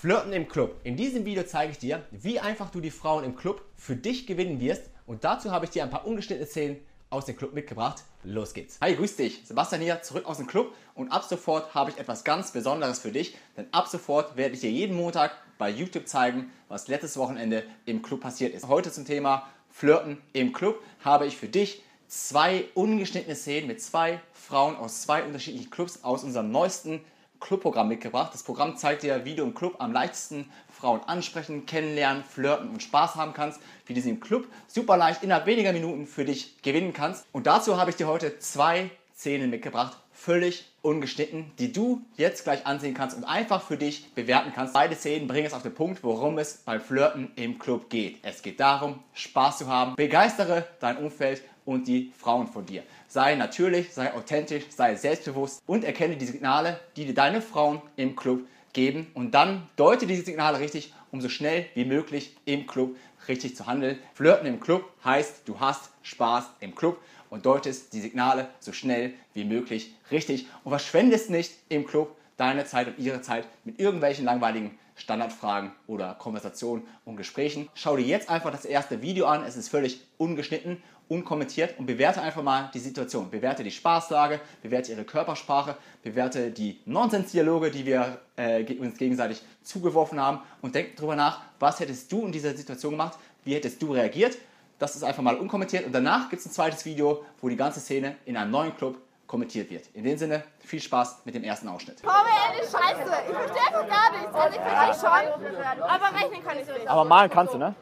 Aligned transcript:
Flirten 0.00 0.32
im 0.32 0.46
Club. 0.46 0.76
In 0.84 0.96
diesem 0.96 1.24
Video 1.24 1.42
zeige 1.42 1.72
ich 1.72 1.78
dir, 1.78 2.04
wie 2.12 2.38
einfach 2.38 2.70
du 2.70 2.80
die 2.80 2.92
Frauen 2.92 3.24
im 3.24 3.34
Club 3.34 3.64
für 3.74 3.96
dich 3.96 4.28
gewinnen 4.28 4.60
wirst. 4.60 4.84
Und 5.08 5.24
dazu 5.24 5.50
habe 5.50 5.64
ich 5.64 5.72
dir 5.72 5.82
ein 5.82 5.90
paar 5.90 6.06
ungeschnittene 6.06 6.46
Szenen 6.46 6.76
aus 7.10 7.24
dem 7.24 7.36
Club 7.36 7.52
mitgebracht. 7.52 8.04
Los 8.22 8.54
geht's. 8.54 8.78
Hi, 8.80 8.94
grüß 8.94 9.16
dich. 9.16 9.42
Sebastian 9.44 9.82
hier, 9.82 10.00
zurück 10.02 10.24
aus 10.26 10.36
dem 10.36 10.46
Club. 10.46 10.72
Und 10.94 11.10
ab 11.10 11.24
sofort 11.24 11.74
habe 11.74 11.90
ich 11.90 11.98
etwas 11.98 12.22
ganz 12.22 12.52
Besonderes 12.52 13.00
für 13.00 13.10
dich. 13.10 13.36
Denn 13.56 13.66
ab 13.72 13.88
sofort 13.88 14.36
werde 14.36 14.54
ich 14.54 14.60
dir 14.60 14.70
jeden 14.70 14.96
Montag 14.96 15.32
bei 15.58 15.68
YouTube 15.68 16.06
zeigen, 16.06 16.52
was 16.68 16.86
letztes 16.86 17.16
Wochenende 17.16 17.64
im 17.84 18.00
Club 18.00 18.20
passiert 18.20 18.54
ist. 18.54 18.68
Heute 18.68 18.92
zum 18.92 19.04
Thema 19.04 19.48
Flirten 19.68 20.18
im 20.32 20.52
Club 20.52 20.80
habe 21.04 21.26
ich 21.26 21.36
für 21.36 21.48
dich 21.48 21.82
zwei 22.06 22.66
ungeschnittene 22.74 23.34
Szenen 23.34 23.66
mit 23.66 23.82
zwei 23.82 24.20
Frauen 24.32 24.76
aus 24.76 25.02
zwei 25.02 25.24
unterschiedlichen 25.24 25.70
Clubs 25.70 26.04
aus 26.04 26.22
unserem 26.22 26.52
neuesten 26.52 27.00
Clubprogramm 27.40 27.88
mitgebracht. 27.88 28.32
Das 28.32 28.42
Programm 28.42 28.76
zeigt 28.76 29.02
dir, 29.02 29.24
wie 29.24 29.34
du 29.34 29.42
im 29.42 29.54
Club 29.54 29.76
am 29.78 29.92
leichtesten 29.92 30.50
Frauen 30.70 31.00
ansprechen, 31.06 31.66
kennenlernen, 31.66 32.24
flirten 32.24 32.70
und 32.70 32.82
Spaß 32.82 33.16
haben 33.16 33.32
kannst, 33.32 33.60
wie 33.86 33.94
du 33.94 34.00
sie 34.00 34.10
im 34.10 34.20
Club 34.20 34.46
super 34.66 34.96
leicht 34.96 35.22
innerhalb 35.22 35.46
weniger 35.46 35.72
Minuten 35.72 36.06
für 36.06 36.24
dich 36.24 36.60
gewinnen 36.62 36.92
kannst. 36.92 37.26
Und 37.32 37.46
dazu 37.46 37.76
habe 37.76 37.90
ich 37.90 37.96
dir 37.96 38.06
heute 38.06 38.38
zwei 38.38 38.90
Szenen 39.16 39.50
mitgebracht, 39.50 39.98
völlig 40.12 40.66
ungeschnitten, 40.82 41.50
die 41.58 41.72
du 41.72 42.02
jetzt 42.16 42.44
gleich 42.44 42.66
ansehen 42.66 42.94
kannst 42.94 43.16
und 43.16 43.24
einfach 43.24 43.62
für 43.62 43.76
dich 43.76 44.14
bewerten 44.14 44.52
kannst. 44.54 44.74
Beide 44.74 44.94
Szenen 44.94 45.26
bringen 45.26 45.46
es 45.46 45.54
auf 45.54 45.62
den 45.62 45.74
Punkt, 45.74 46.04
worum 46.04 46.38
es 46.38 46.58
beim 46.58 46.80
Flirten 46.80 47.32
im 47.34 47.58
Club 47.58 47.90
geht. 47.90 48.18
Es 48.22 48.42
geht 48.42 48.60
darum, 48.60 49.00
Spaß 49.14 49.58
zu 49.58 49.66
haben, 49.66 49.96
begeistere 49.96 50.66
dein 50.78 50.98
Umfeld 50.98 51.42
und 51.64 51.88
die 51.88 52.12
Frauen 52.16 52.46
von 52.46 52.64
dir. 52.64 52.82
Sei 53.10 53.36
natürlich, 53.36 53.94
sei 53.94 54.12
authentisch, 54.12 54.64
sei 54.68 54.94
selbstbewusst 54.94 55.62
und 55.66 55.82
erkenne 55.82 56.18
die 56.18 56.26
Signale, 56.26 56.78
die 56.94 57.06
dir 57.06 57.14
deine 57.14 57.40
Frauen 57.40 57.80
im 57.96 58.14
Club 58.14 58.46
geben 58.74 59.06
und 59.14 59.30
dann 59.30 59.66
deute 59.76 60.06
diese 60.06 60.26
Signale 60.26 60.60
richtig, 60.60 60.92
um 61.10 61.22
so 61.22 61.30
schnell 61.30 61.64
wie 61.72 61.86
möglich 61.86 62.36
im 62.44 62.66
Club 62.66 62.96
richtig 63.26 63.56
zu 63.56 63.66
handeln. 63.66 63.98
Flirten 64.12 64.46
im 64.46 64.60
Club 64.60 64.84
heißt, 65.06 65.48
du 65.48 65.58
hast 65.58 65.90
Spaß 66.02 66.50
im 66.60 66.74
Club 66.74 67.00
und 67.30 67.46
deutest 67.46 67.94
die 67.94 68.00
Signale 68.00 68.50
so 68.60 68.74
schnell 68.74 69.14
wie 69.32 69.44
möglich 69.44 69.94
richtig 70.10 70.46
und 70.62 70.70
verschwendest 70.70 71.30
nicht 71.30 71.54
im 71.70 71.86
Club 71.86 72.14
deine 72.38 72.64
Zeit 72.64 72.86
und 72.88 72.98
ihre 72.98 73.20
Zeit 73.20 73.46
mit 73.64 73.78
irgendwelchen 73.78 74.24
langweiligen 74.24 74.78
Standardfragen 74.94 75.72
oder 75.86 76.14
Konversationen 76.14 76.84
und 77.04 77.16
Gesprächen. 77.16 77.68
Schau 77.74 77.96
dir 77.96 78.06
jetzt 78.06 78.30
einfach 78.30 78.50
das 78.50 78.64
erste 78.64 79.02
Video 79.02 79.26
an. 79.26 79.44
Es 79.44 79.56
ist 79.56 79.68
völlig 79.68 80.00
ungeschnitten, 80.16 80.82
unkommentiert 81.08 81.78
und 81.78 81.86
bewerte 81.86 82.20
einfach 82.20 82.42
mal 82.42 82.70
die 82.74 82.78
Situation. 82.78 83.30
Bewerte 83.30 83.62
die 83.62 83.70
Spaßlage, 83.70 84.40
bewerte 84.62 84.92
ihre 84.92 85.04
Körpersprache, 85.04 85.76
bewerte 86.02 86.50
die 86.50 86.80
Nonsensdialoge, 86.84 87.70
die 87.70 87.86
wir 87.86 88.20
äh, 88.36 88.64
uns 88.78 88.98
gegenseitig 88.98 89.42
zugeworfen 89.62 90.20
haben 90.20 90.40
und 90.62 90.74
denk 90.74 90.96
darüber 90.96 91.16
nach, 91.16 91.40
was 91.58 91.80
hättest 91.80 92.10
du 92.12 92.26
in 92.26 92.32
dieser 92.32 92.54
Situation 92.54 92.92
gemacht, 92.92 93.18
wie 93.44 93.54
hättest 93.54 93.80
du 93.82 93.92
reagiert. 93.92 94.36
Das 94.78 94.94
ist 94.94 95.02
einfach 95.02 95.22
mal 95.22 95.36
unkommentiert 95.36 95.86
und 95.86 95.92
danach 95.92 96.28
gibt 96.28 96.40
es 96.40 96.46
ein 96.46 96.52
zweites 96.52 96.84
Video, 96.84 97.24
wo 97.40 97.48
die 97.48 97.56
ganze 97.56 97.80
Szene 97.80 98.16
in 98.26 98.36
einem 98.36 98.50
neuen 98.50 98.76
Club 98.76 98.98
kommentiert 99.28 99.70
wird. 99.70 99.86
In 99.94 100.02
dem 100.02 100.18
Sinne, 100.18 100.42
viel 100.58 100.80
Spaß 100.80 101.22
mit 101.24 101.34
dem 101.34 101.44
ersten 101.44 101.68
Ausschnitt. 101.68 101.98
Komm 102.02 102.12
her, 102.12 102.54
die 102.54 102.66
Scheiße. 102.66 103.02
Ich 103.28 103.36
verstehe 103.36 103.66
einfach 103.66 103.88
gar 103.88 104.10
nichts. 104.10 104.34
Also 104.34 104.56
ich 104.56 104.62
verstehe 104.62 105.08
schon, 105.08 105.82
aber 105.82 106.18
rechnen 106.18 106.44
kann 106.44 106.58
ich 106.58 106.66
nicht. 106.66 106.88
Aber 106.88 107.04
malen 107.04 107.30
kannst 107.30 107.54
du, 107.54 107.58
ne? 107.58 107.74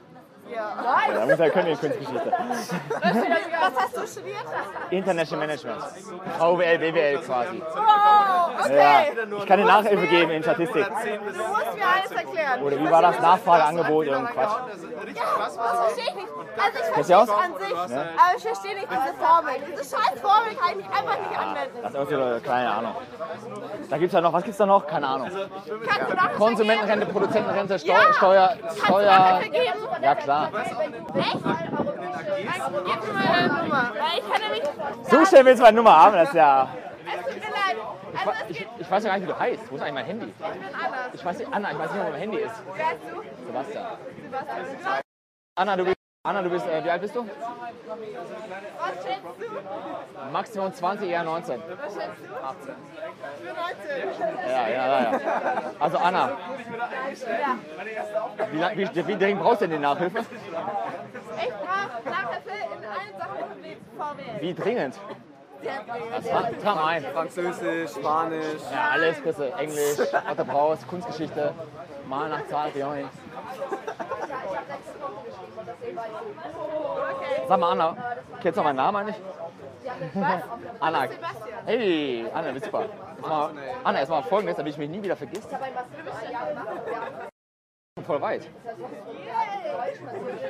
Ja. 0.49 1.07
Ja, 1.09 1.15
da 1.15 1.27
muss 1.27 1.39
er 1.39 1.51
können 1.51 1.69
in 1.69 1.79
Kunstgeschichte. 1.79 2.33
Was 2.33 3.83
hast 3.83 3.97
du 3.97 4.07
studiert? 4.07 4.45
International 4.91 5.47
Management. 5.47 5.83
VWL, 6.39 6.79
BWL 6.79 7.19
quasi. 7.19 7.63
Wow, 7.75 8.65
okay. 8.65 8.77
Ja, 8.77 9.39
ich 9.39 9.47
kann 9.47 9.59
dir 9.59 9.67
Nachhilfe 9.67 10.07
geben 10.07 10.31
in 10.31 10.43
Statistik. 10.43 10.87
Du 10.87 10.93
musst 10.93 11.75
mir 11.75 11.87
alles 11.87 12.13
erklären. 12.13 12.63
Oder 12.63 12.79
wie 12.79 12.91
war 12.91 13.03
das? 13.03 13.21
Nachfrage, 13.21 13.65
Angebot, 13.65 14.07
irgendein 14.07 14.35
Quatsch. 14.35 14.57
Ja, 15.15 15.23
das 15.39 15.57
verstehe 15.57 16.05
ich 16.09 16.15
nicht. 16.15 16.29
Also 16.59 16.79
ich 16.79 16.95
verstehe 16.95 17.23
es 17.23 17.31
an 17.31 17.55
sich, 17.59 17.75
aber 17.75 18.37
ich 18.37 18.43
verstehe 18.43 18.75
nicht 18.75 18.89
diese 18.91 19.15
Formel. 19.25 19.55
Diese 19.71 19.97
scheiß 19.97 20.21
Formel 20.21 20.55
kann 20.56 20.79
ich 20.79 20.87
einfach 20.87 21.19
nicht 21.19 21.39
anwenden. 21.39 21.79
Das 21.83 21.91
ist 21.91 21.95
irgendwie 22.12 22.41
so, 22.41 22.49
keine 22.49 22.71
Ahnung. 22.71 22.95
Da 23.91 23.99
gibt's 23.99 24.15
ja 24.15 24.21
noch, 24.21 24.33
was 24.33 24.43
gibt's 24.45 24.59
da 24.59 24.67
noch? 24.67 24.87
Keine 24.87 25.06
Ahnung. 25.06 25.31
Konsumentenrente, 26.39 27.06
Produzentenrente, 27.06 27.79
Steu 27.79 27.93
Ja. 27.93 28.12
Steuer, 28.15 28.56
Steuer. 28.85 29.41
Ja 30.03 30.15
klar. 30.15 30.36
Nämlich... 34.41 34.63
So 35.11 35.25
schnell 35.27 35.45
willst 35.45 35.61
du 35.61 35.65
meine 35.65 35.77
Nummer 35.77 35.97
haben, 35.97 36.15
das 36.17 36.29
ist 36.29 36.35
ja. 36.35 36.69
Es 37.07 37.25
tut 37.25 37.35
mir 37.35 37.41
leid. 37.41 37.77
Also 38.15 38.31
es 38.31 38.51
Ich, 38.51 38.59
geht... 38.59 38.69
ich 38.79 38.91
weiß 38.91 39.05
ja 39.05 39.11
gar 39.11 39.19
nicht, 39.19 39.29
wie 39.29 39.33
du 39.33 39.39
heißt. 39.39 39.71
Wo 39.71 39.77
ist 39.77 39.83
eigentlich 39.83 39.95
mein 39.95 40.07
Handy? 40.07 40.27
Ich 40.27 40.35
bin 40.37 40.47
anders. 40.75 41.15
Ich 41.15 41.25
weiß 41.25 41.39
nicht, 41.39 41.53
Anna, 41.53 41.71
ich 41.73 41.79
weiß 41.79 41.91
nicht, 41.93 42.01
wo 42.05 42.11
mein 42.11 42.21
Handy 42.21 42.39
ist. 42.39 42.63
Wer 42.75 42.87
bist 42.97 43.11
du? 43.13 43.47
Sebastian. 43.47 43.87
Sebastian. 44.23 45.01
Anna, 45.59 45.77
du 45.77 45.85
bist, 45.85 45.97
Anna, 46.26 46.42
du 46.42 46.50
bist, 46.50 46.66
äh, 46.66 46.82
wie 46.82 46.91
alt 46.91 47.00
bist 47.03 47.14
du? 47.14 47.25
Was 47.25 47.28
schätzt 49.04 49.22
du? 49.38 50.32
Maximum 50.32 50.72
20, 50.75 51.09
eher 51.09 51.22
19. 51.22 51.62
Was 51.81 51.94
schätzt 51.94 52.06
du? 52.28 52.34
18. 52.44 52.75
Ich 53.37 53.44
bin 53.44 53.54
19. 53.54 54.50
Ja, 54.50 54.69
ja, 54.69 54.87
ja. 54.87 55.12
ja. 55.12 55.20
Also 55.78 55.98
Anna, 55.98 56.31
Ja. 56.31 56.37
wie, 58.50 58.59
lang- 58.59 58.76
wie, 58.76 59.06
wie 59.06 59.16
dringend 59.16 59.42
brauchst 59.42 59.60
du 59.60 59.69
denn 59.69 59.76
die 59.76 59.82
Nachhilfe? 59.82 60.19
Ich 60.19 60.25
brauche 61.48 62.10
Nachhilfe 62.10 62.50
in 62.50 62.84
allen 62.84 63.19
Sachen 63.19 63.60
mit 63.62 63.78
VWL. 63.97 64.41
Wie 64.41 64.54
dringend? 64.54 64.98
Trag 66.62 66.75
mal 66.76 66.87
ein. 66.87 67.04
Französisch, 67.04 67.91
Spanisch. 67.93 68.62
Ja, 68.72 68.91
alles, 68.93 69.20
bitte. 69.20 69.53
Englisch, 69.54 69.98
was 69.98 70.37
du 70.37 70.44
brauchst, 70.44 70.87
Kunstgeschichte, 70.88 71.53
mal 72.08 72.28
nach 72.28 72.47
Zahl, 72.48 72.70
Björn. 72.70 73.08
Sag 77.49 77.61
mal, 77.61 77.73
Anna, 77.73 77.97
kennst 78.41 78.59
du 78.59 78.63
meinen 78.63 78.77
Namen 78.77 78.97
eigentlich? 78.97 79.17
Anna. 80.81 81.09
Hey, 81.65 82.27
Anna, 82.35 82.49
du 82.49 82.55
bist 82.55 82.65
super. 82.67 82.85
Jetzt 83.17 83.29
mal, 83.29 83.51
Anna, 83.85 83.99
erstmal 84.01 84.23
folgendes, 84.25 84.57
damit 84.57 84.73
ich 84.73 84.79
mich 84.79 84.91
nie 84.91 85.03
wieder 85.03 85.17
vergisst. 85.17 85.49
Voll 88.06 88.21
weit. 88.21 88.49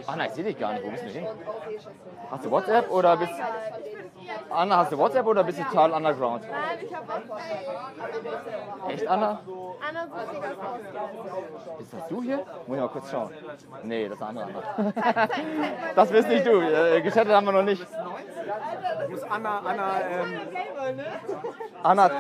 Anna, 0.06 0.26
ich 0.26 0.32
sehe 0.32 0.44
dich 0.44 0.58
gar 0.58 0.72
nicht. 0.74 0.84
Wo 0.84 0.90
bist 0.90 1.04
du 1.04 1.08
hin? 1.08 1.26
Hast 2.30 2.44
du 2.44 2.50
WhatsApp 2.50 2.90
oder 2.90 3.16
bist 3.16 3.32
Anna, 4.50 4.76
hast 4.78 4.92
du 4.92 4.98
WhatsApp 4.98 5.26
oder 5.26 5.44
bist 5.44 5.58
du 5.58 5.64
total 5.64 5.92
underground? 5.92 6.44
Nein, 6.50 6.78
ich 6.82 6.94
habe 6.94 7.12
auch 7.12 8.90
Echt, 8.90 9.06
Anna? 9.06 9.40
Anna 9.88 10.06
sucht 10.06 10.30
sich. 10.30 10.40
Bist 11.78 11.92
das 11.92 12.08
du 12.08 12.22
hier? 12.22 12.36
Muss 12.66 12.76
ich 12.76 12.82
mal 12.82 12.88
kurz 12.88 13.10
schauen. 13.10 13.30
Nee, 13.82 14.08
das 14.08 14.18
ist 14.18 14.22
eine 14.24 14.40
andere 14.40 14.62
Anna. 14.76 15.28
Das 15.94 16.10
bist 16.10 16.28
nicht 16.28 16.46
du. 16.46 16.60
Äh, 16.60 17.00
Geschattet 17.02 17.32
haben 17.32 17.46
wir 17.46 17.52
noch 17.52 17.62
nicht. 17.62 17.86
Muss 19.10 19.22
Anna, 19.24 19.58
Anna, 19.64 20.00
ähm, 20.00 21.00
Anna, 21.82 22.10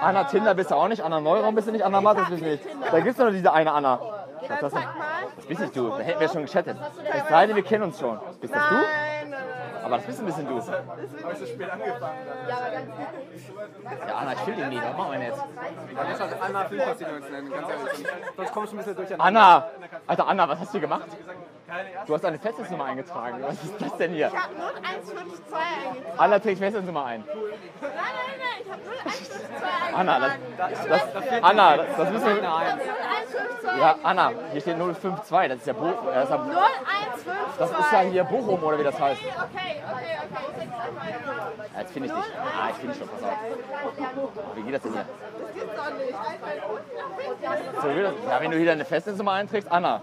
Anna 0.00 0.24
Tinder 0.24 0.54
bist 0.54 0.70
du 0.70 0.74
auch 0.74 0.88
nicht. 0.88 1.02
Anna 1.02 1.20
Neuraum 1.20 1.54
bist 1.54 1.68
du 1.68 1.72
nicht. 1.72 1.84
Anna 1.84 2.00
Mattes 2.00 2.28
bist 2.28 2.42
du 2.42 2.46
nicht. 2.46 2.64
Da 2.90 2.98
gibt 3.00 3.12
es 3.12 3.18
nur 3.18 3.30
diese 3.30 3.52
eine 3.52 3.72
Anna. 3.72 4.00
Dann 4.48 4.58
Das, 4.60 4.72
sag 4.72 4.84
mal. 4.84 4.94
das 5.36 5.46
bist 5.46 5.60
nicht 5.60 5.76
du. 5.76 5.88
Da 5.90 5.98
hätten 5.98 6.20
wir 6.20 6.28
schon 6.28 6.42
geschattet. 6.42 6.76
Es 7.12 7.28
sei 7.28 7.46
denn, 7.46 7.56
wir 7.56 7.62
kennen 7.62 7.84
uns 7.84 7.98
schon. 7.98 8.18
Bist 8.40 8.54
das 8.54 8.68
du? 8.68 8.74
Nein, 8.74 8.84
nein, 9.30 9.30
nein. 9.30 9.84
Aber 9.84 9.96
das 9.96 10.06
bist 10.06 10.20
ein 10.20 10.26
bisschen 10.26 10.46
du. 10.46 10.54
habe 10.62 11.32
ich 11.32 11.38
so 11.38 11.46
spät 11.46 11.70
angefangen. 11.70 12.18
Ja, 14.08 14.14
Anna, 14.16 14.32
ich 14.32 14.46
will 14.46 14.58
ihn 14.58 14.68
nicht. 14.68 14.82
Was 14.84 14.96
machen 14.96 15.12
wir 15.12 15.18
denn 15.18 15.28
jetzt? 15.28 15.42
Dann 15.96 16.08
muss 16.10 16.20
halt 16.20 16.36
Anna 16.42 16.64
Filmpassinos 16.64 17.30
nennen, 17.30 17.50
ganz 17.50 17.68
ehrlich. 17.68 18.06
Sonst 18.36 18.52
kommst 18.52 18.72
du 18.72 18.76
ein 18.76 18.78
bisschen 18.78 18.96
durcheinander. 18.96 19.24
Anna! 19.24 19.66
Alter, 20.06 20.28
Anna, 20.28 20.48
was 20.48 20.60
hast 20.60 20.74
du 20.74 20.80
gemacht? 20.80 21.06
Du 22.06 22.14
hast 22.14 22.24
eine 22.24 22.38
Festnetznummer 22.38 22.84
eingetragen. 22.84 23.38
Was 23.42 23.54
ist 23.54 23.80
das 23.80 23.96
denn 23.96 24.12
hier? 24.12 24.28
Ich 24.28 24.34
habe 24.38 24.54
0152 24.54 25.44
eingetragen. 25.54 26.18
Anna 26.18 26.38
trägt 26.38 26.58
Festnetznummer 26.58 27.04
ein. 27.06 27.24
Nein, 27.26 27.40
nein, 27.80 27.92
nein, 28.38 28.62
ich 28.64 28.70
habe 28.70 28.82
0152 28.82 29.36
eingetragen. 29.42 29.94
Anna, 29.94 30.18
das, 30.58 31.12
das, 31.12 31.42
Anna, 31.42 31.76
das, 31.78 31.86
das 31.96 32.10
müssen 32.10 32.26
wir. 32.26 32.42
Ich 33.32 33.38
habe 33.38 33.48
0152. 33.72 33.80
Ja, 33.80 33.96
Anna, 34.02 34.32
hier 34.52 34.60
steht 34.60 34.76
052. 34.76 35.48
Das 35.48 35.58
ist 35.58 35.66
ja 35.66 35.72
Bochum. 35.72 36.06
Das 36.06 36.28
ja 36.28 36.36
0152. 36.36 37.32
Das 37.58 37.70
ist 37.70 37.92
ja 37.92 38.00
hier 38.00 38.24
Bochum 38.24 38.62
oder 38.62 38.78
wie 38.78 38.84
das 38.84 39.00
heißt. 39.00 39.20
Okay, 39.20 39.82
okay, 39.92 40.18
okay. 40.24 40.68
Ja, 41.74 41.80
jetzt 41.80 41.92
finde 41.92 42.08
ich 42.08 42.14
dich. 42.14 42.24
Ah, 42.34 42.68
ich 42.70 42.76
finde 42.76 42.94
dich 42.94 43.02
schon, 43.02 43.08
pass 43.08 43.22
auf. 43.22 44.56
Wie 44.56 44.62
geht 44.62 44.74
das 44.74 44.82
denn 44.82 44.92
hier? 44.92 45.04
Das 45.38 45.54
gibt's 45.54 45.76
doch 45.76 45.90
nicht. 45.98 46.14
So, 47.82 47.88
wie 47.96 48.02
das, 48.02 48.12
ja, 48.28 48.40
wenn 48.40 48.50
du 48.50 48.56
hier 48.56 48.66
deine 48.66 48.84
Festnetznummer 48.84 49.32
einträgst, 49.32 49.70
Anna. 49.70 50.00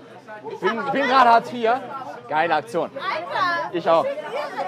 Ich 0.52 0.60
bin, 0.60 0.82
bin 0.92 1.08
gerade 1.08 1.30
Hartz 1.30 1.52
IV. 1.54 1.72
Geile 2.28 2.56
Aktion. 2.56 2.92
Alter! 2.96 3.74
Ich 3.74 3.90
auch. 3.90 4.06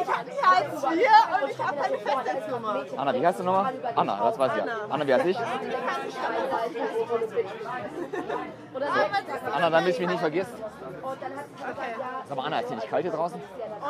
Ich 0.02 0.08
habe 0.14 0.30
nicht 0.30 0.44
Hartz 0.44 0.84
IV 0.84 1.44
und 1.44 1.52
ich 1.52 1.60
habe 1.60 1.78
keine 1.78 1.98
Festnetznummer. 1.98 2.86
Anna, 2.98 3.14
wie 3.14 3.28
heißt 3.28 3.40
du 3.40 3.44
nochmal? 3.44 3.74
Anna, 3.96 4.18
das 4.24 4.40
weiß 4.40 4.52
ich 4.58 4.66
ja. 4.66 4.74
Anna, 4.90 5.08
wie 5.08 5.14
heißt 5.14 5.26
ich? 5.26 5.38
Anna, 9.54 9.70
damit 9.70 9.90
ich 9.94 10.00
mich 10.00 10.10
nicht 10.10 10.20
vergisst. 10.20 10.52
Sag 12.28 12.38
mal, 12.38 12.46
Anna, 12.46 12.60
ist 12.60 12.68
hier 12.68 12.76
nicht 12.78 12.90
kalt 12.90 13.04
hier 13.04 13.12
draußen? 13.12 13.42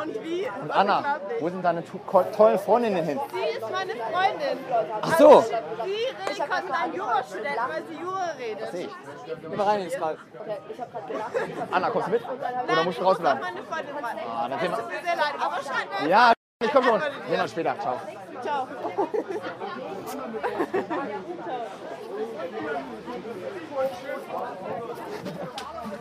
Und 0.02 0.24
wie? 0.24 0.48
Und 0.62 0.70
Anna, 0.70 1.18
wo 1.40 1.48
sind 1.48 1.62
deine 1.64 1.84
to 1.84 1.98
tollen 2.36 2.58
Freundinnen 2.58 3.04
hin? 3.04 3.20
Sie 3.32 3.58
ist 3.58 3.70
meine 3.70 3.92
Freundin. 3.92 4.58
Ach 5.02 5.18
so. 5.18 5.40
Sie 5.42 5.50
redet 5.50 6.64
mit 6.64 6.74
einem 6.74 6.94
Jurastudenten, 6.94 7.62
weil 7.68 7.82
sie 7.88 7.94
Jura 8.02 8.30
redet. 8.38 8.70
Sehe 8.72 8.88
ich. 8.88 9.56
Mal 9.56 9.66
rein 9.66 9.80
ins 9.82 9.98
Mal. 9.98 10.16
Anna, 11.70 11.90
kommst 11.90 12.08
du 12.08 12.12
mit? 12.12 12.22
Oder 12.24 12.74
Nein, 12.74 12.84
musst 12.84 12.98
du 12.98 13.02
noch 13.02 13.10
rausbleiben? 13.10 13.40
meine 13.40 13.62
Freundin 13.62 13.96
rein. 14.04 14.16
Ah, 14.28 14.48
dann 14.48 14.58
sehen 14.60 14.70
wir- 14.70 14.78
tut 14.78 14.88
mir 14.88 15.02
sehr 15.02 15.16
leid, 15.16 15.34
aber 15.38 15.56
scheint 15.56 15.90
Ja, 16.08 16.32
ich 16.62 16.70
komm 16.70 16.84
schon. 16.84 17.00
Sehen 17.00 17.10
wir 17.28 17.42
uns 17.42 17.50
später. 17.50 17.76
Ciao. 17.80 18.00
Ciao. 18.42 18.68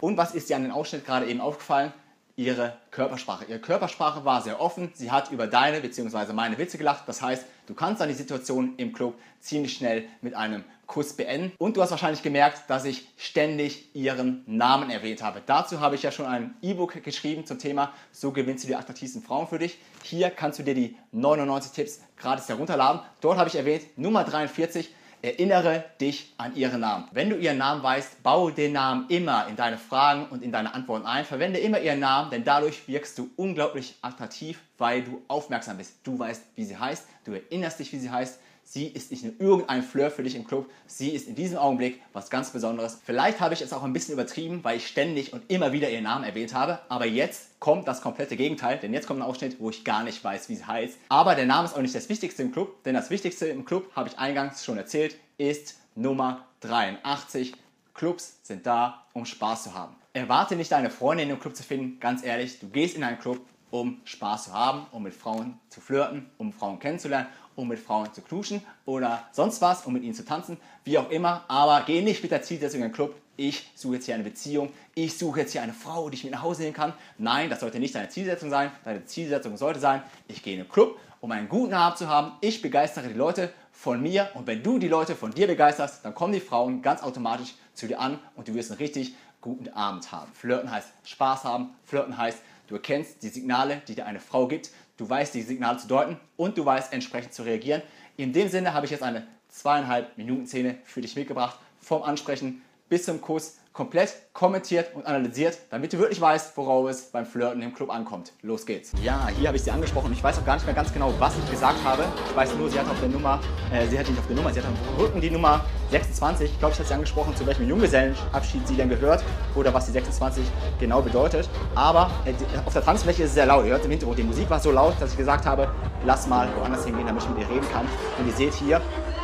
Und 0.01 0.17
was 0.17 0.33
ist 0.33 0.49
dir 0.49 0.55
an 0.55 0.63
dem 0.63 0.71
Ausschnitt 0.71 1.05
gerade 1.05 1.27
eben 1.27 1.41
aufgefallen? 1.41 1.93
Ihre 2.35 2.77
Körpersprache. 2.89 3.45
Ihre 3.45 3.59
Körpersprache 3.59 4.25
war 4.25 4.41
sehr 4.41 4.59
offen. 4.59 4.91
Sie 4.95 5.11
hat 5.11 5.31
über 5.31 5.47
deine 5.47 5.79
bzw. 5.81 6.33
meine 6.33 6.57
Witze 6.57 6.77
gelacht. 6.77 7.03
Das 7.05 7.21
heißt, 7.21 7.45
du 7.71 7.75
kannst 7.75 8.01
dann 8.01 8.09
die 8.09 8.15
Situation 8.15 8.73
im 8.75 8.91
Club 8.91 9.15
ziemlich 9.39 9.73
schnell 9.73 10.03
mit 10.21 10.35
einem 10.35 10.65
Kuss 10.87 11.13
beenden. 11.13 11.53
Und 11.57 11.77
du 11.77 11.81
hast 11.81 11.91
wahrscheinlich 11.91 12.21
gemerkt, 12.21 12.69
dass 12.69 12.83
ich 12.83 13.07
ständig 13.17 13.95
ihren 13.95 14.43
Namen 14.45 14.89
erwähnt 14.89 15.23
habe. 15.23 15.41
Dazu 15.45 15.79
habe 15.79 15.95
ich 15.95 16.03
ja 16.03 16.11
schon 16.11 16.25
ein 16.25 16.53
E-Book 16.61 17.01
geschrieben 17.01 17.45
zum 17.45 17.59
Thema 17.59 17.93
So 18.11 18.31
gewinnst 18.31 18.65
du 18.65 18.67
die 18.67 18.75
attraktivsten 18.75 19.21
Frauen 19.21 19.47
für 19.47 19.57
dich. 19.57 19.77
Hier 20.03 20.29
kannst 20.29 20.59
du 20.59 20.63
dir 20.63 20.75
die 20.75 20.97
99 21.13 21.71
Tipps 21.71 22.01
gratis 22.17 22.49
herunterladen. 22.49 23.01
Dort 23.21 23.37
habe 23.37 23.47
ich 23.47 23.55
erwähnt, 23.55 23.97
Nummer 23.97 24.25
43, 24.25 24.93
Erinnere 25.23 25.85
dich 25.99 26.33
an 26.37 26.55
ihren 26.55 26.81
Namen. 26.81 27.07
Wenn 27.11 27.29
du 27.29 27.37
ihren 27.37 27.59
Namen 27.59 27.83
weißt, 27.83 28.23
baue 28.23 28.51
den 28.51 28.73
Namen 28.73 29.05
immer 29.09 29.47
in 29.47 29.55
deine 29.55 29.77
Fragen 29.77 30.25
und 30.27 30.41
in 30.41 30.51
deine 30.51 30.73
Antworten 30.73 31.05
ein. 31.05 31.25
Verwende 31.25 31.59
immer 31.59 31.79
ihren 31.79 31.99
Namen, 31.99 32.31
denn 32.31 32.43
dadurch 32.43 32.87
wirkst 32.87 33.19
du 33.19 33.29
unglaublich 33.35 33.95
attraktiv, 34.01 34.59
weil 34.79 35.03
du 35.03 35.21
aufmerksam 35.27 35.77
bist. 35.77 35.99
Du 36.03 36.17
weißt, 36.17 36.43
wie 36.55 36.63
sie 36.63 36.77
heißt, 36.77 37.05
du 37.25 37.33
erinnerst 37.33 37.79
dich, 37.79 37.93
wie 37.93 37.99
sie 37.99 38.09
heißt. 38.09 38.39
Sie 38.73 38.87
ist 38.87 39.11
nicht 39.11 39.25
nur 39.25 39.33
irgendein 39.37 39.83
Flirt 39.83 40.13
für 40.13 40.23
dich 40.23 40.33
im 40.33 40.47
Club, 40.47 40.71
sie 40.87 41.09
ist 41.09 41.27
in 41.27 41.35
diesem 41.35 41.57
Augenblick 41.57 42.01
was 42.13 42.29
ganz 42.29 42.51
Besonderes. 42.51 42.99
Vielleicht 43.03 43.41
habe 43.41 43.53
ich 43.53 43.59
es 43.59 43.73
auch 43.73 43.83
ein 43.83 43.91
bisschen 43.91 44.13
übertrieben, 44.13 44.63
weil 44.63 44.77
ich 44.77 44.87
ständig 44.87 45.33
und 45.33 45.43
immer 45.51 45.73
wieder 45.73 45.89
ihren 45.89 46.05
Namen 46.05 46.23
erwähnt 46.23 46.53
habe, 46.53 46.79
aber 46.87 47.05
jetzt 47.05 47.59
kommt 47.59 47.85
das 47.85 48.01
komplette 48.01 48.37
Gegenteil, 48.37 48.77
denn 48.77 48.93
jetzt 48.93 49.07
kommt 49.07 49.19
ein 49.19 49.27
Ausschnitt, 49.27 49.59
wo 49.59 49.69
ich 49.69 49.83
gar 49.83 50.05
nicht 50.05 50.23
weiß, 50.23 50.47
wie 50.47 50.55
sie 50.55 50.63
heißt. 50.63 50.97
Aber 51.09 51.35
der 51.35 51.47
Name 51.47 51.67
ist 51.67 51.75
auch 51.75 51.81
nicht 51.81 51.93
das 51.93 52.07
Wichtigste 52.07 52.43
im 52.43 52.53
Club, 52.53 52.81
denn 52.85 52.93
das 52.93 53.09
Wichtigste 53.09 53.47
im 53.47 53.65
Club, 53.65 53.93
habe 53.93 54.07
ich 54.07 54.17
eingangs 54.17 54.63
schon 54.63 54.77
erzählt, 54.77 55.17
ist 55.37 55.75
Nummer 55.95 56.45
83. 56.61 57.53
Clubs 57.93 58.37
sind 58.43 58.65
da, 58.65 59.05
um 59.11 59.25
Spaß 59.25 59.63
zu 59.63 59.73
haben. 59.73 59.97
Erwarte 60.13 60.55
nicht 60.55 60.71
deine 60.71 60.91
Freundin 60.91 61.29
im 61.29 61.41
Club 61.41 61.57
zu 61.57 61.63
finden, 61.63 61.99
ganz 61.99 62.23
ehrlich, 62.23 62.61
du 62.61 62.69
gehst 62.69 62.95
in 62.95 63.03
einen 63.03 63.19
Club, 63.19 63.41
um 63.71 63.99
Spaß 64.03 64.45
zu 64.45 64.53
haben, 64.53 64.85
um 64.91 65.03
mit 65.03 65.13
Frauen 65.13 65.59
zu 65.69 65.81
flirten, 65.81 66.29
um 66.37 66.53
Frauen 66.53 66.79
kennenzulernen, 66.79 67.27
um 67.55 67.67
mit 67.67 67.79
Frauen 67.79 68.13
zu 68.13 68.21
knuschen 68.21 68.61
oder 68.85 69.23
sonst 69.31 69.61
was, 69.61 69.85
um 69.85 69.93
mit 69.93 70.03
ihnen 70.03 70.13
zu 70.13 70.25
tanzen, 70.25 70.57
wie 70.83 70.97
auch 70.97 71.09
immer. 71.09 71.43
Aber 71.47 71.83
geh 71.85 72.01
nicht 72.01 72.21
mit 72.21 72.31
der 72.31 72.43
Zielsetzung 72.43 72.81
in 72.81 72.87
den 72.87 72.93
Club, 72.93 73.15
ich 73.37 73.71
suche 73.75 73.95
jetzt 73.95 74.05
hier 74.05 74.15
eine 74.15 74.23
Beziehung, 74.23 74.71
ich 74.93 75.17
suche 75.17 75.39
jetzt 75.39 75.53
hier 75.53 75.63
eine 75.63 75.73
Frau, 75.73 76.09
die 76.09 76.15
ich 76.15 76.23
mit 76.23 76.33
nach 76.33 76.43
Hause 76.43 76.61
nehmen 76.63 76.75
kann. 76.75 76.93
Nein, 77.17 77.49
das 77.49 77.61
sollte 77.61 77.79
nicht 77.79 77.95
deine 77.95 78.09
Zielsetzung 78.09 78.49
sein. 78.49 78.71
Deine 78.83 79.05
Zielsetzung 79.05 79.57
sollte 79.57 79.79
sein, 79.79 80.03
ich 80.27 80.43
gehe 80.43 80.53
in 80.53 80.59
den 80.59 80.69
Club, 80.69 80.99
um 81.21 81.31
einen 81.31 81.49
guten 81.49 81.73
Abend 81.73 81.97
zu 81.97 82.07
haben. 82.07 82.33
Ich 82.41 82.61
begeistere 82.61 83.07
die 83.07 83.15
Leute 83.15 83.51
von 83.71 84.01
mir 84.01 84.29
und 84.35 84.47
wenn 84.47 84.61
du 84.61 84.77
die 84.77 84.89
Leute 84.89 85.15
von 85.15 85.31
dir 85.31 85.47
begeisterst, 85.47 86.05
dann 86.05 86.13
kommen 86.13 86.33
die 86.33 86.39
Frauen 86.39 86.81
ganz 86.81 87.01
automatisch 87.01 87.55
zu 87.73 87.87
dir 87.87 87.99
an 87.99 88.19
und 88.35 88.47
du 88.47 88.53
wirst 88.53 88.69
einen 88.69 88.77
richtig 88.77 89.15
guten 89.39 89.69
Abend 89.69 90.11
haben. 90.11 90.31
Flirten 90.33 90.69
heißt 90.69 90.89
Spaß 91.03 91.43
haben, 91.45 91.71
Flirten 91.83 92.17
heißt, 92.17 92.39
du 92.71 92.77
erkennst 92.77 93.21
die 93.21 93.27
Signale, 93.27 93.81
die 93.87 93.95
dir 93.95 94.05
eine 94.05 94.21
Frau 94.21 94.47
gibt, 94.47 94.71
du 94.95 95.07
weißt 95.07 95.33
die 95.33 95.41
Signale 95.41 95.77
zu 95.77 95.87
deuten 95.87 96.17
und 96.37 96.57
du 96.57 96.65
weißt 96.65 96.93
entsprechend 96.93 97.33
zu 97.33 97.43
reagieren. 97.43 97.81
In 98.15 98.31
dem 98.31 98.47
Sinne 98.47 98.73
habe 98.73 98.85
ich 98.85 98.91
jetzt 98.91 99.03
eine 99.03 99.27
zweieinhalb 99.49 100.17
Minuten 100.17 100.47
Szene 100.47 100.77
für 100.85 101.01
dich 101.01 101.15
mitgebracht, 101.15 101.59
vom 101.81 102.01
Ansprechen 102.01 102.61
bis 102.87 103.05
zum 103.05 103.19
Kuss, 103.19 103.57
komplett 103.73 104.13
kommentiert 104.33 104.93
und 104.95 105.05
analysiert, 105.05 105.57
damit 105.69 105.93
du 105.93 105.97
wirklich 105.97 106.19
weißt, 106.19 106.55
worauf 106.57 106.89
es 106.89 107.03
beim 107.03 107.25
Flirten 107.25 107.61
im 107.61 107.73
Club 107.73 107.89
ankommt. 107.89 108.33
Los 108.41 108.65
geht's. 108.65 108.91
Ja, 109.01 109.29
hier 109.37 109.47
habe 109.47 109.57
ich 109.57 109.63
sie 109.63 109.71
angesprochen. 109.71 110.11
Ich 110.11 110.21
weiß 110.21 110.39
auch 110.39 110.45
gar 110.45 110.55
nicht 110.55 110.65
mehr 110.65 110.75
ganz 110.75 110.91
genau, 110.91 111.13
was 111.19 111.37
ich 111.37 111.49
gesagt 111.49 111.81
habe. 111.85 112.03
Ich 112.29 112.35
weiß 112.35 112.55
nur, 112.55 112.69
sie 112.69 112.79
hat 112.79 112.89
auf 112.89 112.99
der 112.99 113.09
Nummer, 113.09 113.39
äh, 113.71 113.87
sie 113.87 113.97
hat 113.97 114.09
nicht 114.09 114.19
auf 114.19 114.27
der 114.27 114.35
Nummer, 114.35 114.51
sie 114.51 114.59
hat 114.59 114.67
am 114.67 114.99
Rücken 114.99 115.21
die 115.21 115.31
Nummer 115.31 115.63
26. 115.89 116.51
Ich 116.51 116.59
glaube, 116.59 116.73
ich 116.73 116.79
habe 116.79 116.87
sie 116.87 116.93
angesprochen, 116.93 117.35
zu 117.35 117.45
welchem 117.45 117.67
Junggesellenabschied 117.67 118.67
sie 118.67 118.75
denn 118.75 118.89
gehört 118.89 119.23
oder 119.55 119.73
was 119.73 119.85
die 119.85 119.91
26 119.91 120.43
genau 120.79 121.01
bedeutet. 121.01 121.49
Aber 121.73 122.11
äh, 122.25 122.33
auf 122.65 122.73
der 122.73 122.83
Tanzfläche 122.83 123.23
ist 123.23 123.29
es 123.29 123.35
sehr 123.35 123.45
laut. 123.45 123.65
Ihr 123.65 123.71
hört 123.71 123.85
im 123.85 123.91
Hintergrund, 123.91 124.19
die 124.19 124.23
Musik 124.23 124.49
war 124.49 124.59
so 124.59 124.71
laut, 124.71 124.95
dass 124.99 125.11
ich 125.11 125.17
gesagt 125.17 125.45
habe, 125.45 125.73
lass 126.05 126.27
mal 126.27 126.49
woanders 126.57 126.85
hingehen, 126.85 127.07
damit 127.07 127.23
ich 127.23 127.29
mit 127.29 127.39
ihr 127.39 127.49
reden 127.49 127.67
kann. 127.71 127.85
Und 128.19 128.27
ihr 128.27 128.33
seht 128.33 128.53
hier, 128.53 128.81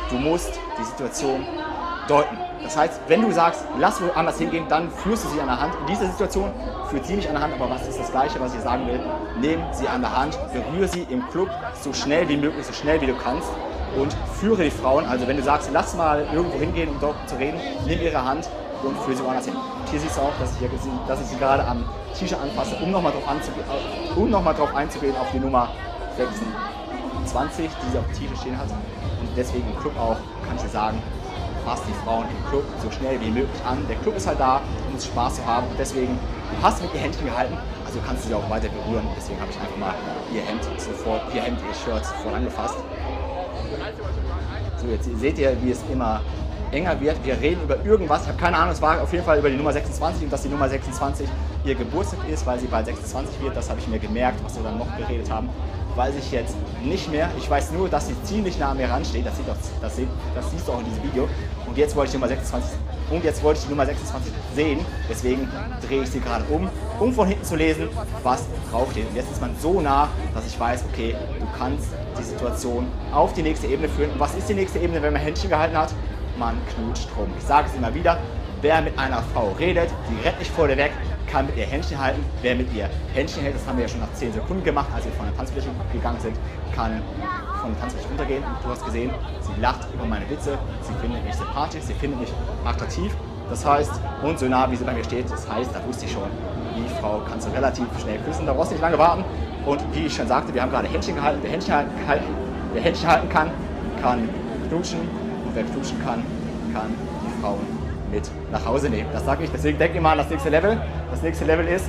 du 0.08 0.16
musst 0.16 0.58
die 0.78 0.84
Situation 0.84 1.44
deuten. 2.08 2.36
Das 2.62 2.76
heißt, 2.76 3.00
wenn 3.06 3.22
du 3.22 3.30
sagst, 3.30 3.64
lass 3.78 4.02
woanders 4.02 4.38
hingehen, 4.38 4.66
dann 4.68 4.90
führst 4.90 5.24
du 5.24 5.28
sie 5.28 5.40
an 5.40 5.46
der 5.46 5.60
Hand. 5.60 5.74
In 5.80 5.86
dieser 5.86 6.06
Situation 6.06 6.50
führt 6.90 7.06
sie 7.06 7.16
mich 7.16 7.28
an 7.28 7.34
der 7.34 7.42
Hand, 7.42 7.54
aber 7.54 7.70
was 7.70 7.86
ist 7.86 7.98
das 7.98 8.10
Gleiche, 8.10 8.40
was 8.40 8.54
ich 8.54 8.60
sagen 8.60 8.86
will? 8.86 9.00
Nimm 9.40 9.62
sie 9.72 9.88
an 9.88 10.00
der 10.00 10.16
Hand, 10.16 10.38
berühre 10.52 10.88
sie 10.88 11.02
im 11.08 11.26
Club 11.30 11.48
so 11.80 11.92
schnell 11.92 12.28
wie 12.28 12.36
möglich, 12.36 12.66
so 12.66 12.72
schnell 12.72 13.00
wie 13.00 13.06
du 13.06 13.14
kannst 13.14 13.48
und 13.96 14.14
führe 14.40 14.64
die 14.64 14.70
Frauen. 14.70 15.06
Also 15.06 15.26
wenn 15.26 15.36
du 15.36 15.42
sagst, 15.42 15.70
lass 15.72 15.94
mal 15.96 16.26
irgendwo 16.32 16.58
hingehen, 16.58 16.88
um 16.90 17.00
dort 17.00 17.16
zu 17.28 17.36
reden, 17.36 17.58
nimm 17.86 18.00
ihre 18.00 18.24
Hand 18.24 18.48
und 18.82 18.98
führe 18.98 19.16
sie 19.16 19.24
woanders 19.24 19.44
hin. 19.46 19.54
Und 19.54 19.88
hier 19.88 20.00
siehst 20.00 20.16
du 20.16 20.20
auch, 20.20 20.32
dass 20.40 20.52
ich, 20.52 20.58
hier, 20.58 20.70
dass 21.06 21.20
ich 21.20 21.26
sie 21.26 21.36
gerade 21.36 21.64
am 21.64 21.84
T-Shirt 22.18 22.38
anfasse, 22.40 22.76
um 22.82 22.90
nochmal 22.90 23.12
drauf, 23.12 23.24
um 24.16 24.30
noch 24.30 24.42
mal 24.42 24.54
drauf 24.54 24.74
einzugehen 24.74 25.16
auf 25.16 25.30
die 25.32 25.40
Nummer 25.40 25.68
26, 26.16 27.70
die 27.82 27.90
sie 27.92 27.98
auf 27.98 28.04
dem 28.06 28.14
T-Shirt 28.14 28.38
stehen 28.38 28.58
hat. 28.58 28.68
Und 28.68 29.28
deswegen 29.36 29.66
im 29.68 29.80
Club 29.80 29.98
auch, 29.98 30.16
kann 30.46 30.56
ich 30.56 30.62
dir 30.62 30.68
sagen, 30.68 31.02
fass 31.68 31.82
die 31.86 31.92
Frauen 32.02 32.24
im 32.24 32.48
Club 32.48 32.64
so 32.82 32.90
schnell 32.90 33.20
wie 33.20 33.30
möglich 33.30 33.60
an. 33.62 33.84
Der 33.88 33.96
Club 33.96 34.16
ist 34.16 34.26
halt 34.26 34.40
da, 34.40 34.62
um 34.88 34.96
es 34.96 35.04
Spaß 35.04 35.36
zu 35.36 35.46
haben. 35.46 35.66
Und 35.68 35.78
deswegen, 35.78 36.18
du 36.50 36.62
hast 36.62 36.80
mit 36.80 36.94
ihr 36.94 37.00
Händchen 37.00 37.26
gehalten, 37.26 37.58
also 37.84 37.98
kannst 38.06 38.24
du 38.24 38.28
sie 38.28 38.34
auch 38.34 38.48
weiter 38.48 38.68
berühren. 38.68 39.06
Deswegen 39.14 39.38
habe 39.38 39.50
ich 39.50 39.60
einfach 39.60 39.76
mal 39.76 39.94
ihr 40.32 40.40
Hemd 40.40 40.64
sofort, 40.80 41.22
ihr 41.34 41.42
Hemd, 41.42 41.58
ihr 41.60 41.74
Shirt 41.74 42.06
sofort 42.06 42.36
angefasst. 42.36 42.78
So, 44.78 44.86
jetzt 44.86 45.20
seht 45.20 45.38
ihr, 45.38 45.56
wie 45.62 45.70
es 45.70 45.82
immer 45.92 46.22
enger 46.70 46.98
wird. 47.00 47.22
Wir 47.24 47.38
reden 47.38 47.62
über 47.62 47.84
irgendwas. 47.84 48.22
Ich 48.22 48.28
habe 48.28 48.38
keine 48.38 48.56
Ahnung, 48.56 48.72
es 48.72 48.80
war 48.80 49.02
auf 49.02 49.12
jeden 49.12 49.24
Fall 49.24 49.38
über 49.38 49.50
die 49.50 49.56
Nummer 49.56 49.72
26 49.72 50.24
und 50.24 50.32
dass 50.32 50.42
die 50.42 50.48
Nummer 50.48 50.70
26 50.70 51.28
ihr 51.64 51.74
Geburtstag 51.74 52.20
ist, 52.30 52.46
weil 52.46 52.58
sie 52.58 52.66
bald 52.66 52.86
26 52.86 53.42
wird. 53.42 53.54
Das 53.54 53.68
habe 53.68 53.78
ich 53.80 53.88
mir 53.88 53.98
gemerkt, 53.98 54.42
was 54.42 54.56
wir 54.56 54.62
dann 54.62 54.78
noch 54.78 54.96
geredet 54.96 55.30
haben. 55.30 55.50
Weiß 55.98 56.14
ich 56.14 56.30
jetzt 56.30 56.54
nicht 56.80 57.10
mehr. 57.10 57.28
Ich 57.36 57.50
weiß 57.50 57.72
nur, 57.72 57.88
dass 57.88 58.06
sie 58.06 58.14
ziemlich 58.22 58.56
nah 58.56 58.70
an 58.70 58.76
mir 58.76 58.88
ransteht. 58.88 59.26
Das, 59.26 59.36
sieht 59.36 59.50
auch, 59.50 59.56
das, 59.80 59.96
sieht, 59.96 60.06
das 60.32 60.48
siehst 60.48 60.68
du 60.68 60.70
auch 60.70 60.78
in 60.78 60.84
diesem 60.84 61.02
Video. 61.02 61.28
Und 61.66 61.76
jetzt 61.76 61.96
wollte 61.96 62.06
ich 62.06 62.12
die 62.12 62.18
Nummer 62.18 62.28
26 62.28 62.78
und 63.10 63.24
jetzt 63.24 63.42
wollte 63.42 63.58
ich 63.58 63.64
die 63.64 63.70
Nummer 63.70 63.84
26 63.84 64.32
sehen. 64.54 64.78
Deswegen 65.10 65.48
drehe 65.84 66.04
ich 66.04 66.08
sie 66.08 66.20
gerade 66.20 66.44
um, 66.50 66.70
um 67.00 67.12
von 67.12 67.26
hinten 67.26 67.42
zu 67.42 67.56
lesen, 67.56 67.88
was 68.22 68.44
draufsteht. 68.70 69.08
Und 69.08 69.16
jetzt 69.16 69.32
ist 69.32 69.40
man 69.40 69.50
so 69.60 69.80
nah, 69.80 70.06
dass 70.34 70.46
ich 70.46 70.60
weiß, 70.60 70.84
okay, 70.92 71.16
du 71.40 71.46
kannst 71.58 71.88
die 72.16 72.22
Situation 72.22 72.86
auf 73.12 73.32
die 73.32 73.42
nächste 73.42 73.66
Ebene 73.66 73.88
führen. 73.88 74.12
Und 74.12 74.20
was 74.20 74.36
ist 74.36 74.48
die 74.48 74.54
nächste 74.54 74.78
Ebene, 74.78 75.02
wenn 75.02 75.14
man 75.14 75.20
Händchen 75.20 75.50
gehalten 75.50 75.76
hat? 75.76 75.92
Man 76.38 76.54
knutscht 76.76 77.08
rum. 77.18 77.26
Ich 77.36 77.44
sage 77.44 77.66
es 77.72 77.74
immer 77.74 77.92
wieder, 77.92 78.18
wer 78.62 78.82
mit 78.82 78.96
einer 78.96 79.24
Frau 79.34 79.50
redet, 79.58 79.90
die 80.08 80.24
rennt 80.24 80.38
nicht 80.38 80.52
vor 80.52 80.68
dir 80.68 80.76
weg, 80.76 80.92
kann 81.28 81.46
mit 81.46 81.56
ihr 81.56 81.66
Händchen 81.66 81.98
halten. 81.98 82.24
Wer 82.42 82.56
mit 82.56 82.72
ihr 82.74 82.88
Händchen 83.14 83.42
hält, 83.42 83.54
das 83.54 83.66
haben 83.66 83.76
wir 83.76 83.84
ja 83.84 83.88
schon 83.88 84.00
nach 84.00 84.12
10 84.14 84.32
Sekunden 84.32 84.64
gemacht, 84.64 84.88
als 84.94 85.04
wir 85.04 85.12
von 85.12 85.26
der 85.26 85.36
Tanzfläche 85.36 85.68
gegangen 85.92 86.20
sind, 86.20 86.36
kann 86.74 87.02
von 87.60 87.72
der 87.72 87.80
Tanzfläche 87.80 88.08
runtergehen. 88.08 88.42
Und 88.42 88.64
du 88.64 88.68
hast 88.68 88.84
gesehen, 88.84 89.10
sie 89.40 89.60
lacht 89.60 89.86
über 89.94 90.04
meine 90.04 90.28
Witze, 90.30 90.58
sie 90.82 90.94
findet 91.00 91.24
mich 91.24 91.34
sympathisch, 91.34 91.82
sie 91.82 91.94
findet 91.94 92.20
mich 92.20 92.32
attraktiv. 92.64 93.14
Das 93.50 93.64
heißt, 93.64 93.92
und 94.22 94.38
so 94.38 94.46
nah 94.46 94.70
wie 94.70 94.76
sie 94.76 94.84
bei 94.84 94.92
mir 94.92 95.04
steht, 95.04 95.30
das 95.30 95.48
heißt, 95.50 95.70
da 95.74 95.86
wusste 95.86 96.04
ich 96.04 96.12
schon, 96.12 96.28
die 96.76 96.88
Frau 97.00 97.22
kannst 97.28 97.46
du 97.46 97.52
relativ 97.52 97.86
schnell 98.00 98.18
küssen, 98.18 98.44
da 98.46 98.52
brauchst 98.52 98.70
du 98.70 98.74
nicht 98.74 98.82
lange 98.82 98.98
warten. 98.98 99.24
Und 99.64 99.80
wie 99.92 100.06
ich 100.06 100.14
schon 100.14 100.28
sagte, 100.28 100.52
wir 100.52 100.62
haben 100.62 100.70
gerade 100.70 100.88
Händchen 100.88 101.14
gehalten. 101.14 101.40
Wer 101.42 101.50
Händchen 101.50 101.74
halten, 101.74 101.90
halten, 102.06 102.24
wer 102.72 102.82
Händchen 102.82 103.08
halten 103.08 103.28
kann, 103.28 103.50
kann 104.00 104.28
knutschen. 104.68 105.00
Und 105.00 105.54
wer 105.54 105.64
knutschen 105.64 105.98
kann, 106.04 106.22
kann 106.72 106.94
die 107.24 107.40
Frauen 107.40 107.77
mit 108.10 108.30
nach 108.50 108.64
Hause 108.64 108.90
nehmen. 108.90 109.08
Das 109.12 109.24
sage 109.24 109.44
ich, 109.44 109.50
deswegen 109.50 109.78
denk 109.78 109.94
immer 109.94 110.10
an 110.10 110.18
das 110.18 110.30
nächste 110.30 110.48
Level. 110.48 110.80
Das 111.10 111.22
nächste 111.22 111.44
Level 111.44 111.66
ist, 111.66 111.86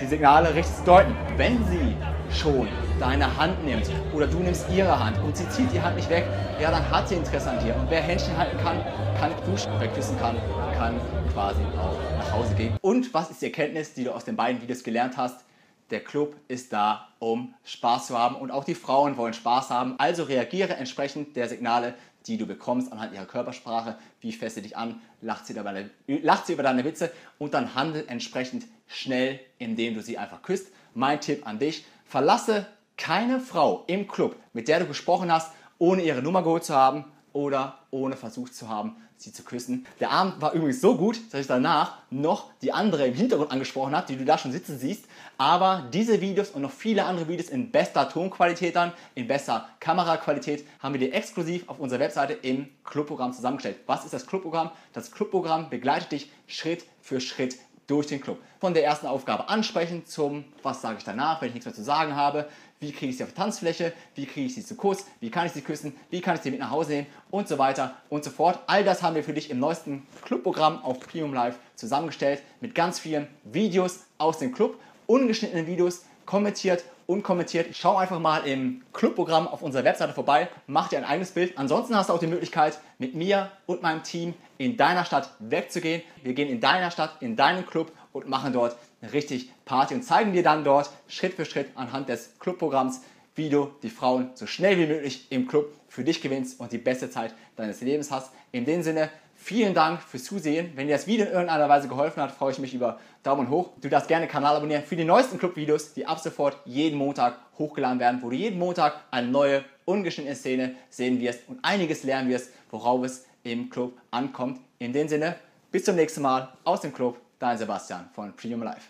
die 0.00 0.06
Signale 0.06 0.54
richtig 0.54 0.76
zu 0.76 0.84
deuten. 0.84 1.14
Wenn 1.36 1.64
sie 1.66 1.96
schon 2.30 2.68
deine 2.98 3.36
Hand 3.36 3.64
nimmt 3.64 3.90
oder 4.12 4.26
du 4.26 4.38
nimmst 4.38 4.66
ihre 4.70 4.98
Hand 4.98 5.18
und 5.18 5.36
sie 5.36 5.48
zieht 5.48 5.72
die 5.72 5.80
Hand 5.80 5.96
nicht 5.96 6.10
weg, 6.10 6.24
ja, 6.60 6.70
dann 6.70 6.88
hat 6.90 7.08
sie 7.08 7.14
Interesse 7.16 7.50
an 7.50 7.64
dir. 7.64 7.74
Und 7.76 7.90
wer 7.90 8.02
Händchen 8.02 8.36
halten 8.36 8.56
kann, 8.58 8.84
kann 9.18 9.32
knutschen. 9.44 9.72
Wer 9.78 9.88
küssen 9.88 10.18
kann, 10.18 10.36
kann 10.76 11.00
quasi 11.32 11.62
auch 11.78 11.96
nach 12.18 12.32
Hause 12.32 12.54
gehen. 12.54 12.76
Und 12.80 13.12
was 13.14 13.30
ist 13.30 13.42
die 13.42 13.46
Erkenntnis, 13.46 13.94
die 13.94 14.04
du 14.04 14.12
aus 14.12 14.24
den 14.24 14.36
beiden 14.36 14.60
Videos 14.60 14.82
gelernt 14.82 15.16
hast? 15.16 15.44
Der 15.90 16.00
Club 16.00 16.34
ist 16.48 16.72
da, 16.72 17.08
um 17.18 17.54
Spaß 17.64 18.06
zu 18.08 18.18
haben 18.18 18.36
und 18.36 18.50
auch 18.50 18.64
die 18.64 18.74
Frauen 18.74 19.16
wollen 19.16 19.34
Spaß 19.34 19.70
haben. 19.70 19.94
Also 19.98 20.24
reagiere 20.24 20.74
entsprechend 20.74 21.36
der 21.36 21.48
Signale, 21.48 21.94
die 22.26 22.36
du 22.36 22.46
bekommst 22.46 22.92
anhand 22.92 23.14
ihrer 23.14 23.26
Körpersprache. 23.26 23.98
Wie 24.20 24.32
fest 24.32 24.56
sie 24.56 24.62
dich 24.62 24.76
an, 24.76 25.00
lacht 25.20 25.46
sie, 25.46 25.54
deine, 25.54 25.90
lacht 26.06 26.46
sie 26.46 26.54
über 26.54 26.62
deine 26.62 26.84
Witze 26.84 27.10
und 27.38 27.54
dann 27.54 27.74
handel 27.74 28.04
entsprechend 28.08 28.64
schnell, 28.86 29.40
indem 29.58 29.94
du 29.94 30.02
sie 30.02 30.18
einfach 30.18 30.42
küsst. 30.42 30.68
Mein 30.94 31.20
Tipp 31.20 31.46
an 31.46 31.58
dich, 31.58 31.84
Verlasse 32.04 32.66
keine 32.96 33.40
Frau 33.40 33.84
im 33.86 34.06
Club, 34.06 34.36
mit 34.52 34.68
der 34.68 34.80
du 34.80 34.86
gesprochen 34.86 35.32
hast, 35.32 35.52
ohne 35.78 36.02
ihre 36.02 36.22
Nummer 36.22 36.42
geholt 36.42 36.64
zu 36.64 36.74
haben 36.74 37.04
oder 37.34 37.80
ohne 37.90 38.16
versucht 38.16 38.54
zu 38.54 38.68
haben, 38.68 38.96
sie 39.16 39.32
zu 39.32 39.42
küssen. 39.42 39.86
Der 40.00 40.10
Abend 40.10 40.40
war 40.40 40.52
übrigens 40.52 40.80
so 40.80 40.96
gut, 40.96 41.20
dass 41.30 41.42
ich 41.42 41.46
danach 41.46 41.98
noch 42.10 42.50
die 42.62 42.72
andere 42.72 43.06
im 43.06 43.14
Hintergrund 43.14 43.50
angesprochen 43.50 43.94
habe, 43.94 44.06
die 44.06 44.16
du 44.16 44.24
da 44.24 44.38
schon 44.38 44.52
sitzen 44.52 44.78
siehst. 44.78 45.06
Aber 45.36 45.88
diese 45.92 46.20
Videos 46.20 46.50
und 46.50 46.62
noch 46.62 46.70
viele 46.70 47.04
andere 47.04 47.28
Videos 47.28 47.48
in 47.48 47.70
bester 47.70 48.08
Tonqualität 48.08 48.76
dann, 48.76 48.92
in 49.14 49.26
bester 49.26 49.68
Kameraqualität, 49.80 50.64
haben 50.78 50.94
wir 50.94 51.00
dir 51.00 51.12
exklusiv 51.12 51.68
auf 51.68 51.80
unserer 51.80 52.00
Webseite 52.00 52.34
im 52.34 52.68
Clubprogramm 52.84 53.32
zusammengestellt. 53.32 53.78
Was 53.86 54.04
ist 54.04 54.14
das 54.14 54.26
Clubprogramm? 54.26 54.70
Das 54.92 55.10
Clubprogramm 55.10 55.70
begleitet 55.70 56.12
dich 56.12 56.30
Schritt 56.46 56.84
für 57.02 57.20
Schritt 57.20 57.56
durch 57.86 58.06
den 58.06 58.20
Club. 58.20 58.38
Von 58.60 58.74
der 58.74 58.84
ersten 58.84 59.06
Aufgabe 59.06 59.48
ansprechen 59.48 60.06
zum, 60.06 60.44
was 60.62 60.80
sage 60.80 60.98
ich 60.98 61.04
danach, 61.04 61.40
wenn 61.40 61.48
ich 61.48 61.54
nichts 61.54 61.66
mehr 61.66 61.74
zu 61.74 61.82
sagen 61.82 62.16
habe, 62.16 62.48
wie 62.84 62.92
kriege 62.92 63.10
ich 63.10 63.16
sie 63.16 63.24
auf 63.24 63.30
die 63.30 63.36
Tanzfläche, 63.36 63.92
wie 64.14 64.26
kriege 64.26 64.46
ich 64.46 64.54
sie 64.54 64.64
zu 64.64 64.74
Kuss, 64.74 65.06
wie 65.20 65.30
kann 65.30 65.46
ich 65.46 65.52
sie 65.52 65.62
küssen, 65.62 65.96
wie 66.10 66.20
kann 66.20 66.36
ich 66.36 66.42
sie 66.42 66.50
mit 66.50 66.60
nach 66.60 66.70
Hause 66.70 66.92
nehmen 66.92 67.06
und 67.30 67.48
so 67.48 67.56
weiter 67.56 67.96
und 68.10 68.24
so 68.24 68.30
fort. 68.30 68.58
All 68.66 68.84
das 68.84 69.02
haben 69.02 69.16
wir 69.16 69.24
für 69.24 69.32
dich 69.32 69.50
im 69.50 69.58
neuesten 69.58 70.06
Clubprogramm 70.22 70.84
auf 70.84 71.00
Premium 71.00 71.32
Live 71.32 71.56
zusammengestellt 71.76 72.42
mit 72.60 72.74
ganz 72.74 72.98
vielen 72.98 73.26
Videos 73.44 74.00
aus 74.18 74.38
dem 74.38 74.52
Club, 74.52 74.78
ungeschnittenen 75.06 75.66
Videos, 75.66 76.04
kommentiert 76.26 76.84
und 77.06 77.22
kommentiert. 77.22 77.74
Schau 77.74 77.96
einfach 77.96 78.18
mal 78.18 78.46
im 78.46 78.82
Clubprogramm 78.92 79.48
auf 79.48 79.62
unserer 79.62 79.84
Webseite 79.84 80.12
vorbei, 80.12 80.48
mach 80.66 80.88
dir 80.88 80.98
ein 80.98 81.04
eigenes 81.04 81.30
Bild. 81.30 81.56
Ansonsten 81.56 81.96
hast 81.96 82.10
du 82.10 82.12
auch 82.12 82.18
die 82.18 82.26
Möglichkeit, 82.26 82.78
mit 82.98 83.14
mir 83.14 83.50
und 83.66 83.82
meinem 83.82 84.02
Team 84.02 84.34
in 84.58 84.76
deiner 84.76 85.04
Stadt 85.04 85.30
wegzugehen. 85.38 86.02
Wir 86.22 86.34
gehen 86.34 86.48
in 86.48 86.60
deiner 86.60 86.90
Stadt, 86.90 87.16
in 87.20 87.36
deinen 87.36 87.66
Club 87.66 87.92
und 88.12 88.28
machen 88.28 88.52
dort 88.52 88.76
richtig 89.12 89.50
Party 89.64 89.94
und 89.94 90.02
zeigen 90.02 90.32
dir 90.32 90.42
dann 90.42 90.64
dort 90.64 90.90
Schritt 91.08 91.34
für 91.34 91.44
Schritt 91.44 91.68
anhand 91.74 92.08
des 92.08 92.38
Clubprogramms, 92.38 93.02
wie 93.34 93.48
du 93.48 93.70
die 93.82 93.90
Frauen 93.90 94.30
so 94.34 94.46
schnell 94.46 94.78
wie 94.78 94.86
möglich 94.86 95.26
im 95.30 95.48
Club 95.48 95.72
für 95.88 96.04
dich 96.04 96.20
gewinnst 96.20 96.60
und 96.60 96.72
die 96.72 96.78
beste 96.78 97.10
Zeit 97.10 97.34
deines 97.56 97.80
Lebens 97.80 98.10
hast. 98.10 98.30
In 98.52 98.64
dem 98.64 98.82
Sinne, 98.82 99.10
vielen 99.34 99.74
Dank 99.74 100.02
fürs 100.02 100.24
Zusehen. 100.24 100.72
Wenn 100.74 100.86
dir 100.86 100.94
das 100.94 101.06
Video 101.06 101.26
in 101.26 101.32
irgendeiner 101.32 101.68
Weise 101.68 101.88
geholfen 101.88 102.22
hat, 102.22 102.32
freue 102.32 102.52
ich 102.52 102.58
mich 102.58 102.74
über 102.74 102.98
Daumen 103.22 103.50
hoch. 103.50 103.70
Du 103.80 103.88
darfst 103.88 104.08
gerne 104.08 104.26
den 104.26 104.32
Kanal 104.32 104.56
abonnieren 104.56 104.84
für 104.84 104.96
die 104.96 105.04
neuesten 105.04 105.38
Clubvideos, 105.38 105.94
die 105.94 106.06
ab 106.06 106.20
sofort 106.20 106.58
jeden 106.64 106.98
Montag 106.98 107.38
hochgeladen 107.58 107.98
werden, 107.98 108.22
wo 108.22 108.30
du 108.30 108.36
jeden 108.36 108.58
Montag 108.58 109.00
eine 109.10 109.28
neue, 109.28 109.64
ungeschnittene 109.84 110.36
Szene 110.36 110.74
sehen 110.90 111.20
wirst 111.20 111.40
und 111.48 111.58
einiges 111.62 112.04
lernen 112.04 112.28
wirst, 112.28 112.50
worauf 112.70 113.04
es 113.04 113.26
im 113.42 113.70
Club 113.70 113.98
ankommt. 114.10 114.60
In 114.78 114.92
dem 114.92 115.08
Sinne, 115.08 115.36
bis 115.70 115.84
zum 115.84 115.96
nächsten 115.96 116.22
Mal 116.22 116.52
aus 116.64 116.80
dem 116.80 116.92
Club, 116.92 117.18
dein 117.38 117.58
Sebastian 117.58 118.08
von 118.14 118.34
Premium 118.34 118.62
Life. 118.62 118.88